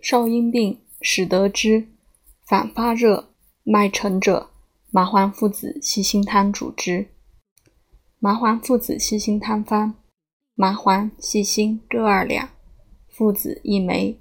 [0.00, 1.88] 少阴病始得之，
[2.46, 3.28] 反发热，
[3.64, 4.48] 脉沉者，
[4.90, 7.08] 麻黄附子细辛汤主之。
[8.18, 9.94] 麻黄附子细辛汤方：
[10.54, 12.48] 麻黄、细辛各二两，
[13.08, 14.18] 附子一枚。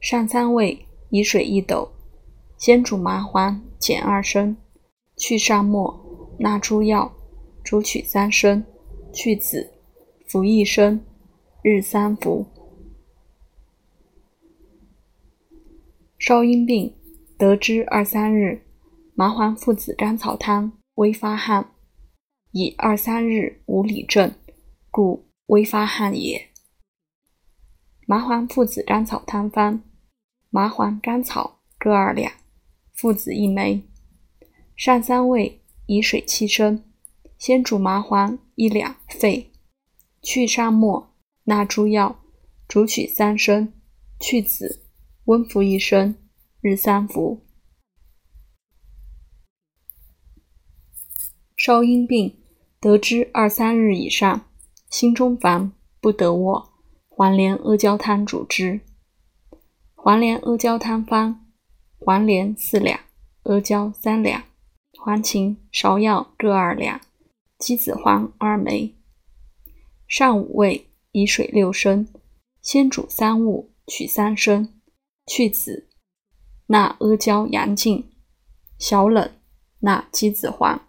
[0.00, 1.92] 上三味，以水一斗，
[2.58, 4.56] 先煮麻黄，减二升，
[5.16, 7.12] 去上末，纳诸药，
[7.62, 8.64] 煮取三升，
[9.12, 9.70] 去子，
[10.26, 11.00] 服一升，
[11.62, 12.44] 日三服。
[16.20, 16.94] 少阴病
[17.38, 18.60] 得之二三日，
[19.14, 21.72] 麻黄附子甘草汤微发汗，
[22.52, 24.34] 以二三日无里症，
[24.90, 26.50] 故微发汗也。
[28.06, 29.82] 麻黄附子甘草汤方。
[30.50, 32.30] 麻黄、甘草各二两，
[32.92, 33.82] 附子一枚。
[34.76, 36.84] 上三味，以水七升，
[37.38, 39.50] 先煮麻黄一两沸，
[40.20, 42.20] 去上末，纳诸药，
[42.68, 43.72] 煮取三升，
[44.20, 44.82] 去子，
[45.30, 46.16] 温服一升，
[46.60, 47.46] 日三服。
[51.56, 52.42] 少阴病
[52.80, 54.48] 得之二三日以上，
[54.88, 56.72] 心中烦，不得卧，
[57.08, 58.80] 黄连、阿胶汤主之。
[59.94, 61.46] 黄连阿胶汤方：
[62.00, 62.98] 黄连四两，
[63.44, 64.42] 阿胶三两，
[64.98, 67.00] 黄芩、芍药各二两，
[67.56, 68.96] 鸡子黄二枚。
[70.08, 72.08] 上五味，以水六升，
[72.60, 74.79] 先煮三物，取三升，
[75.32, 75.88] 去子，
[76.66, 78.10] 那阿胶、阳静，
[78.78, 79.30] 小冷，
[79.78, 80.88] 那鸡子黄，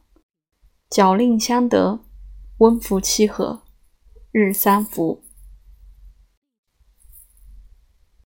[0.89, 2.00] 角令相得，
[2.58, 3.61] 温服七合，
[4.31, 5.23] 日三服。